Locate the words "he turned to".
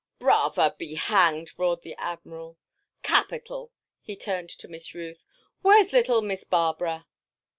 4.01-4.67